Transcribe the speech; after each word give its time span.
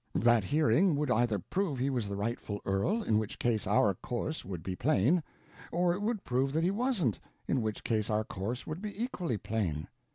That 0.15 0.45
hearing 0.45 0.95
would 0.95 1.11
either 1.11 1.37
prove 1.37 1.77
he 1.77 1.91
was 1.91 2.09
the 2.09 2.15
rightful 2.15 2.59
earl—in 2.65 3.19
which 3.19 3.37
case 3.37 3.67
our 3.67 3.93
course 3.93 4.43
would 4.43 4.63
be 4.63 4.75
plain—or 4.75 5.93
it 5.93 6.01
would 6.01 6.23
prove 6.23 6.53
that 6.53 6.63
he 6.63 6.71
wasn't—in 6.71 7.61
which 7.61 7.83
case 7.83 8.09
our 8.09 8.23
course 8.23 8.65
would 8.65 8.81
be 8.81 8.99
equally 8.99 9.37
plain. 9.37 9.87